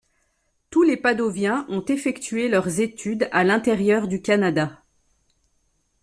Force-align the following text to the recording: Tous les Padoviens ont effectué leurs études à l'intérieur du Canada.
Tous 0.71 0.81
les 0.81 0.97
Padoviens 0.97 1.67
ont 1.69 1.85
effectué 1.85 2.49
leurs 2.49 2.79
études 2.79 3.29
à 3.31 3.43
l'intérieur 3.43 4.07
du 4.07 4.19
Canada. 4.19 4.83